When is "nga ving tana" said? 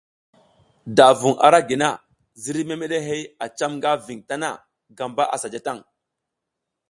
3.77-4.49